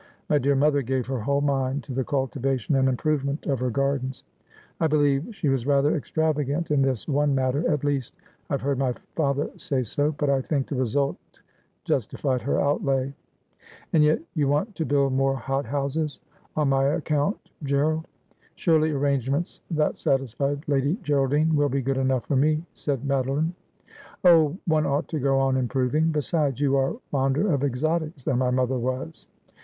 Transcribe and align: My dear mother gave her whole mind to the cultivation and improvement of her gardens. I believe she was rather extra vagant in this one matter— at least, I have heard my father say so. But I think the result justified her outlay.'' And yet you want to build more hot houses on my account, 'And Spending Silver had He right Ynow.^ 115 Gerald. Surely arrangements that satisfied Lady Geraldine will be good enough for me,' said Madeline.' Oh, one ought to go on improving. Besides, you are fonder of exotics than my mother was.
My 0.29 0.39
dear 0.39 0.55
mother 0.55 0.81
gave 0.81 1.05
her 1.05 1.19
whole 1.19 1.41
mind 1.41 1.83
to 1.83 1.93
the 1.93 2.03
cultivation 2.03 2.75
and 2.75 2.89
improvement 2.89 3.45
of 3.45 3.59
her 3.59 3.69
gardens. 3.69 4.23
I 4.79 4.87
believe 4.87 5.27
she 5.29 5.47
was 5.47 5.67
rather 5.67 5.95
extra 5.95 6.33
vagant 6.33 6.71
in 6.71 6.81
this 6.81 7.07
one 7.07 7.35
matter— 7.35 7.69
at 7.71 7.83
least, 7.83 8.15
I 8.49 8.53
have 8.55 8.61
heard 8.61 8.79
my 8.79 8.93
father 9.15 9.51
say 9.57 9.83
so. 9.83 10.11
But 10.13 10.31
I 10.31 10.41
think 10.41 10.65
the 10.65 10.75
result 10.75 11.17
justified 11.83 12.41
her 12.41 12.59
outlay.'' 12.59 13.13
And 13.93 14.03
yet 14.03 14.19
you 14.33 14.47
want 14.47 14.73
to 14.77 14.87
build 14.87 15.13
more 15.13 15.35
hot 15.35 15.67
houses 15.67 16.19
on 16.55 16.69
my 16.69 16.85
account, 16.85 17.35
'And 17.59 17.69
Spending 17.69 17.77
Silver 17.77 17.87
had 17.87 17.93
He 17.93 17.99
right 18.01 18.03
Ynow.^ 18.07 18.33
115 18.41 18.47
Gerald. 18.55 18.55
Surely 18.55 18.91
arrangements 18.91 19.61
that 19.69 19.97
satisfied 19.97 20.63
Lady 20.67 20.97
Geraldine 21.03 21.55
will 21.55 21.69
be 21.69 21.83
good 21.83 21.97
enough 21.97 22.25
for 22.25 22.35
me,' 22.35 22.65
said 22.73 23.05
Madeline.' 23.05 23.53
Oh, 24.25 24.57
one 24.65 24.87
ought 24.87 25.07
to 25.09 25.19
go 25.19 25.37
on 25.37 25.55
improving. 25.55 26.09
Besides, 26.11 26.59
you 26.59 26.75
are 26.75 26.95
fonder 27.11 27.53
of 27.53 27.63
exotics 27.63 28.23
than 28.23 28.39
my 28.39 28.49
mother 28.49 28.79
was. 28.79 29.27